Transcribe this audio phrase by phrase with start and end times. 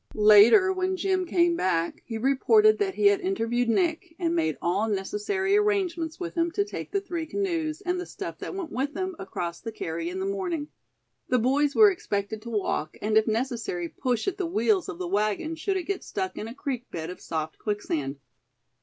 [0.15, 4.89] Later, when Jim came back, he reported that he had interviewed Nick, and made all
[4.89, 8.95] necessary arrangements with him to take the three canoes, and the stuff that went with
[8.95, 10.69] them, across the carry in the morning.
[11.29, 15.07] The boys were expected to walk and if necessary push at the wheels of the
[15.07, 18.17] wagon, should it get stuck in a creek bed of soft quicksand.